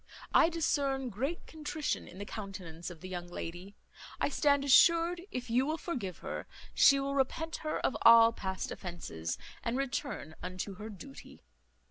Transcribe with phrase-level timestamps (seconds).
[0.33, 3.75] I discern great contrition in the countenance of the young lady.
[4.19, 8.71] I stand assured, if you will forgive her, she will repent her of all past
[8.71, 11.43] offences, and return unto her duty."